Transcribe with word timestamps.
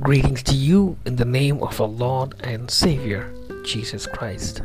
Greetings 0.00 0.44
to 0.44 0.54
you 0.54 0.96
in 1.06 1.16
the 1.16 1.24
name 1.24 1.60
of 1.60 1.80
our 1.80 1.88
Lord 1.88 2.36
and 2.38 2.70
Savior, 2.70 3.34
Jesus 3.64 4.06
Christ. 4.06 4.62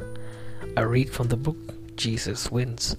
I 0.77 0.81
read 0.81 1.09
from 1.09 1.29
the 1.29 1.35
book 1.35 1.57
Jesus 1.97 2.51
Wins, 2.51 2.95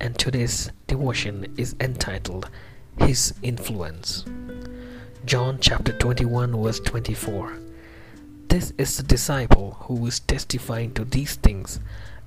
and 0.00 0.18
today's 0.18 0.72
devotion 0.86 1.52
is 1.58 1.76
entitled 1.78 2.48
His 2.98 3.34
Influence. 3.42 4.24
John 5.26 5.58
chapter 5.60 5.92
21, 5.92 6.62
verse 6.62 6.80
24. 6.80 7.58
This 8.48 8.72
is 8.78 8.96
the 8.96 9.02
disciple 9.02 9.76
who 9.80 10.06
is 10.06 10.20
testifying 10.20 10.94
to 10.94 11.04
these 11.04 11.34
things 11.34 11.78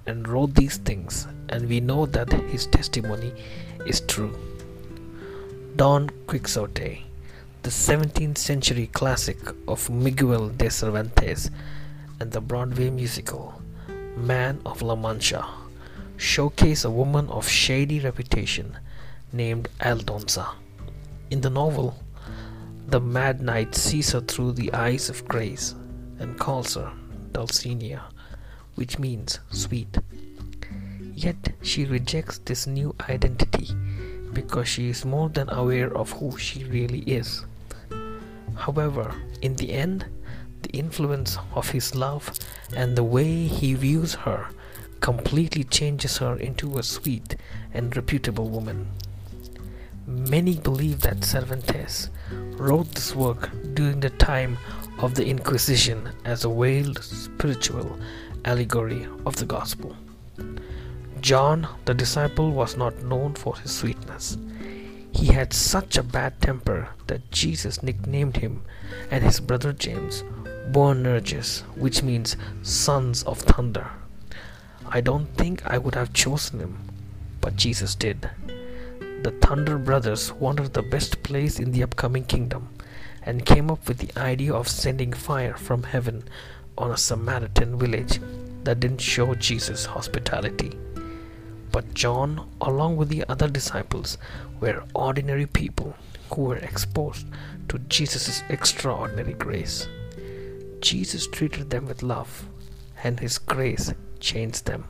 and 0.05 0.27
wrote 0.27 0.53
these 0.53 0.77
things, 0.77 1.25
and 1.49 1.67
we 1.67 1.79
know 1.79 2.05
that 2.05 2.31
his 2.51 2.67
testimony 2.67 3.33
is 3.87 4.01
true. 4.01 4.37
Don 5.75 6.11
Quixote 6.27 7.08
the 7.61 7.69
17th 7.69 8.37
century 8.37 8.87
classic 8.87 9.37
of 9.67 9.89
Miguel 9.89 10.47
de 10.49 10.69
Cervantes 10.69 11.51
and 12.21 12.31
the 12.31 12.39
Broadway 12.39 12.89
musical 12.89 13.61
Man 14.15 14.61
of 14.65 14.81
La 14.81 14.95
Mancha 14.95 15.45
showcase 16.15 16.85
a 16.85 16.89
woman 16.89 17.27
of 17.27 17.49
shady 17.49 17.99
reputation 17.99 18.77
named 19.33 19.67
Aldonza. 19.81 20.47
In 21.31 21.41
the 21.41 21.49
novel, 21.49 22.01
the 22.87 23.01
Mad 23.01 23.41
Knight 23.41 23.75
sees 23.75 24.13
her 24.13 24.21
through 24.21 24.53
the 24.53 24.71
eyes 24.71 25.09
of 25.09 25.27
grace 25.27 25.75
and 26.17 26.39
calls 26.39 26.75
her 26.75 26.93
Dulcinea, 27.33 28.03
which 28.75 28.99
means 28.99 29.39
sweet. 29.51 29.97
Yet 31.13 31.53
she 31.61 31.83
rejects 31.83 32.37
this 32.37 32.65
new 32.67 32.95
identity 33.09 33.67
because 34.31 34.69
she 34.69 34.89
is 34.89 35.03
more 35.03 35.27
than 35.27 35.49
aware 35.49 35.93
of 35.95 36.11
who 36.13 36.37
she 36.37 36.63
really 36.63 37.01
is. 37.01 37.45
However, 38.59 39.15
in 39.41 39.55
the 39.55 39.71
end, 39.71 40.05
the 40.63 40.69
influence 40.71 41.37
of 41.55 41.69
his 41.69 41.95
love 41.95 42.31
and 42.75 42.95
the 42.95 43.03
way 43.03 43.47
he 43.47 43.73
views 43.73 44.13
her 44.15 44.47
completely 44.99 45.63
changes 45.63 46.17
her 46.17 46.35
into 46.35 46.77
a 46.77 46.83
sweet 46.83 47.37
and 47.73 47.95
reputable 47.95 48.49
woman. 48.49 48.87
Many 50.05 50.57
believe 50.57 50.99
that 51.01 51.23
Cervantes 51.23 52.09
wrote 52.31 52.91
this 52.91 53.15
work 53.15 53.49
during 53.73 54.01
the 54.01 54.09
time 54.09 54.57
of 54.97 55.15
the 55.15 55.25
Inquisition 55.25 56.09
as 56.25 56.43
a 56.43 56.49
veiled 56.49 57.01
spiritual 57.01 57.97
allegory 58.43 59.07
of 59.25 59.37
the 59.37 59.45
gospel. 59.45 59.95
John, 61.21 61.67
the 61.85 61.93
disciple, 61.93 62.51
was 62.51 62.75
not 62.75 63.03
known 63.03 63.35
for 63.35 63.55
his 63.55 63.71
sweetness. 63.71 64.37
He 65.11 65.27
had 65.27 65.53
such 65.53 65.97
a 65.97 66.03
bad 66.03 66.39
temper 66.41 66.89
that 67.07 67.31
Jesus 67.31 67.83
nicknamed 67.83 68.37
him 68.37 68.63
and 69.09 69.23
his 69.23 69.39
brother 69.39 69.73
James 69.73 70.23
Boanerges, 70.71 71.61
which 71.75 72.03
means 72.03 72.37
sons 72.61 73.23
of 73.23 73.39
thunder. 73.39 73.87
I 74.87 75.01
don't 75.01 75.27
think 75.35 75.65
I 75.65 75.77
would 75.77 75.95
have 75.95 76.13
chosen 76.13 76.59
him, 76.59 76.77
but 77.41 77.55
Jesus 77.55 77.95
did. 77.95 78.29
The 79.23 79.31
Thunder 79.41 79.77
Brothers 79.77 80.31
wanted 80.31 80.73
the 80.73 80.81
best 80.81 81.23
place 81.23 81.59
in 81.59 81.71
the 81.71 81.83
upcoming 81.83 82.23
kingdom 82.23 82.69
and 83.23 83.45
came 83.45 83.69
up 83.69 83.87
with 83.87 83.97
the 83.97 84.17
idea 84.19 84.53
of 84.53 84.67
sending 84.67 85.11
fire 85.11 85.55
from 85.55 85.83
heaven 85.83 86.23
on 86.77 86.91
a 86.91 86.97
Samaritan 86.97 87.77
village 87.77 88.19
that 88.63 88.79
didn't 88.79 89.01
show 89.01 89.35
Jesus 89.35 89.85
hospitality. 89.85 90.77
But 91.71 91.93
John, 91.93 92.49
along 92.61 92.97
with 92.97 93.09
the 93.09 93.25
other 93.29 93.47
disciples, 93.47 94.17
were 94.59 94.83
ordinary 94.93 95.45
people 95.45 95.95
who 96.31 96.43
were 96.43 96.57
exposed 96.57 97.27
to 97.69 97.79
Jesus' 97.79 98.43
extraordinary 98.49 99.33
grace. 99.33 99.87
Jesus 100.81 101.27
treated 101.27 101.69
them 101.69 101.85
with 101.85 102.03
love, 102.03 102.47
and 103.03 103.19
his 103.19 103.37
grace 103.37 103.93
changed 104.19 104.65
them. 104.65 104.85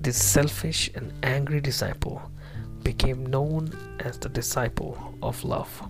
This 0.00 0.22
selfish 0.22 0.90
and 0.94 1.12
angry 1.22 1.60
disciple 1.60 2.22
became 2.82 3.26
known 3.26 3.72
as 4.00 4.18
the 4.18 4.28
disciple 4.28 5.14
of 5.22 5.44
love. 5.44 5.88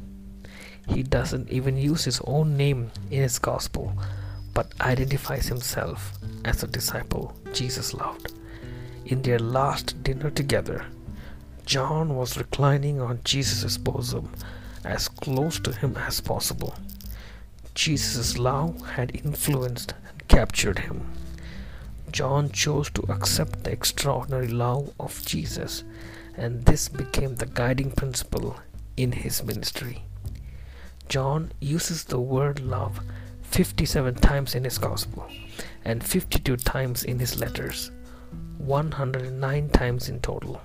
He 0.87 1.03
doesn't 1.03 1.51
even 1.51 1.77
use 1.77 2.05
his 2.05 2.21
own 2.27 2.57
name 2.57 2.91
in 3.11 3.23
his 3.23 3.39
gospel, 3.39 3.93
but 4.53 4.73
identifies 4.81 5.47
himself 5.47 6.13
as 6.45 6.63
a 6.63 6.69
disciple 6.69 7.35
Jesus 7.53 7.95
loved. 7.95 8.33
In 9.07 9.21
their 9.21 9.39
last 9.39 10.03
dinner 10.03 10.31
together, 10.31 10.87
John 11.67 12.17
was 12.17 12.39
reclining 12.39 13.01
on 13.01 13.21
Jesus' 13.23 13.77
bosom, 13.77 14.33
as 14.83 15.09
close 15.09 15.59
to 15.61 15.73
him 15.73 15.97
as 15.97 16.23
possible. 16.23 16.75
Jesus' 17.75 18.39
love 18.39 18.81
had 18.87 19.15
influenced 19.15 19.93
and 20.09 20.27
captured 20.29 20.79
him. 20.79 21.11
John 22.13 22.51
chose 22.51 22.89
to 22.91 23.03
accept 23.11 23.65
the 23.65 23.73
extraordinary 23.73 24.49
love 24.49 24.95
of 24.99 25.23
Jesus, 25.27 25.85
and 26.37 26.65
this 26.65 26.89
became 26.89 27.35
the 27.35 27.47
guiding 27.47 27.91
principle 27.91 28.57
in 28.97 29.13
his 29.13 29.43
ministry. 29.43 30.05
John 31.09 31.53
uses 31.61 32.05
the 32.05 32.21
word 32.21 32.61
love 32.61 33.01
57 33.43 34.15
times 34.15 34.55
in 34.55 34.65
his 34.65 34.79
gospel 34.79 35.29
and 35.85 36.03
52 36.03 36.57
times 36.57 37.05
in 37.05 37.19
his 37.19 37.39
letters. 37.39 37.91
109 38.59 39.69
times 39.71 40.09
in 40.09 40.21
total. 40.21 40.61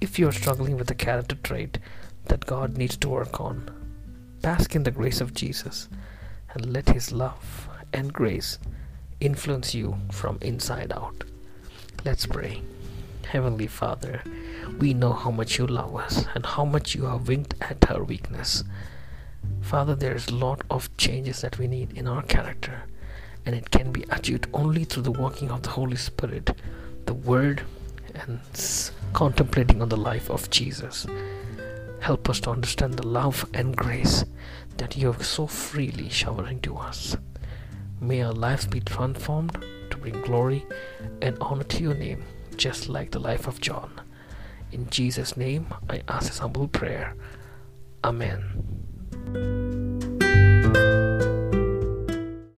If 0.00 0.18
you 0.18 0.28
are 0.28 0.32
struggling 0.32 0.76
with 0.76 0.90
a 0.90 0.94
character 0.94 1.36
trait 1.36 1.78
that 2.26 2.46
God 2.46 2.76
needs 2.76 2.96
to 2.98 3.08
work 3.08 3.40
on, 3.40 3.70
bask 4.40 4.74
in 4.74 4.82
the 4.82 4.90
grace 4.90 5.20
of 5.20 5.34
Jesus 5.34 5.88
and 6.50 6.72
let 6.72 6.88
His 6.88 7.12
love 7.12 7.68
and 7.92 8.12
grace 8.12 8.58
influence 9.20 9.74
you 9.74 9.96
from 10.10 10.38
inside 10.40 10.92
out. 10.92 11.24
Let's 12.04 12.26
pray. 12.26 12.62
Heavenly 13.26 13.66
Father, 13.68 14.22
we 14.78 14.92
know 14.94 15.12
how 15.12 15.30
much 15.30 15.58
you 15.58 15.66
love 15.66 15.94
us 15.96 16.26
and 16.34 16.44
how 16.44 16.64
much 16.64 16.94
you 16.94 17.04
have 17.04 17.28
winked 17.28 17.54
at 17.60 17.90
our 17.90 18.02
weakness. 18.02 18.64
Father, 19.60 19.94
there's 19.94 20.28
a 20.28 20.34
lot 20.34 20.62
of 20.70 20.94
changes 20.96 21.40
that 21.40 21.58
we 21.58 21.66
need 21.66 21.92
in 21.96 22.06
our 22.06 22.22
character 22.22 22.82
and 23.46 23.54
it 23.54 23.70
can 23.70 23.92
be 23.92 24.04
achieved 24.10 24.46
only 24.52 24.84
through 24.84 25.02
the 25.02 25.12
working 25.12 25.50
of 25.50 25.62
the 25.62 25.70
Holy 25.70 25.96
Spirit, 25.96 26.50
the 27.06 27.14
Word, 27.14 27.62
and 28.14 28.40
contemplating 29.12 29.82
on 29.82 29.88
the 29.88 29.96
life 29.96 30.30
of 30.30 30.50
Jesus. 30.50 31.06
Help 32.00 32.28
us 32.28 32.40
to 32.40 32.50
understand 32.50 32.94
the 32.94 33.06
love 33.06 33.46
and 33.54 33.76
grace 33.76 34.24
that 34.76 34.96
you 34.96 35.06
have 35.06 35.24
so 35.24 35.46
freely 35.46 36.08
showering 36.08 36.60
to 36.60 36.76
us. 36.76 37.16
May 38.00 38.22
our 38.22 38.32
lives 38.32 38.66
be 38.66 38.80
transformed 38.80 39.64
to 39.90 39.96
bring 39.96 40.20
glory 40.22 40.66
and 41.20 41.38
honor 41.40 41.64
to 41.64 41.82
your 41.82 41.94
name, 41.94 42.24
just 42.56 42.88
like 42.88 43.10
the 43.10 43.20
life 43.20 43.46
of 43.46 43.60
John. 43.60 44.00
In 44.72 44.88
Jesus' 44.90 45.36
name, 45.36 45.66
I 45.88 46.02
ask 46.08 46.28
this 46.28 46.38
humble 46.38 46.66
prayer. 46.66 47.14
Amen. 48.02 49.71